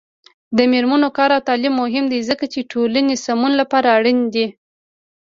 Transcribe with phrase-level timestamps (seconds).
[0.57, 4.47] د میرمنو کار او تعلیم مهم دی ځکه چې ټولنې سمون لپاره اړین دی.